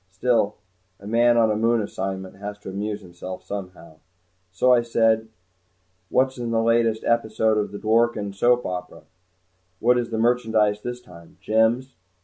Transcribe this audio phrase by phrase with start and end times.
[0.09, 0.55] Still,
[0.99, 3.97] a man on a Moon assignment has to amuse himself somehow.
[4.51, 5.27] So I said,
[6.09, 9.03] "What's the latest episode in the Dworken soap opera?
[9.79, 11.37] What is the merchandise this time?
[11.39, 11.93] Gems?